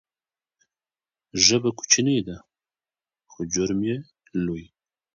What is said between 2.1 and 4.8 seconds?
ده خو جرم یې لوی.